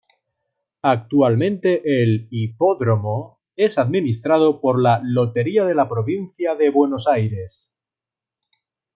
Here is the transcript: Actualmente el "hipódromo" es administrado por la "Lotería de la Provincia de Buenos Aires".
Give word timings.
Actualmente 0.81 1.79
el 2.01 2.27
"hipódromo" 2.31 3.39
es 3.55 3.77
administrado 3.77 4.59
por 4.59 4.81
la 4.81 4.99
"Lotería 5.03 5.63
de 5.63 5.75
la 5.75 5.87
Provincia 5.87 6.55
de 6.55 6.71
Buenos 6.71 7.07
Aires". 7.07 7.77